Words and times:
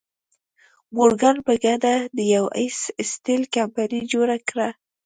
مورګان 0.95 1.37
په 1.47 1.53
ګډه 1.63 1.95
د 2.15 2.17
یو 2.35 2.45
ایس 2.59 2.79
سټیل 3.11 3.43
کمپنۍ 3.55 4.01
جوړه 4.13 4.37
کړه. 4.49 4.67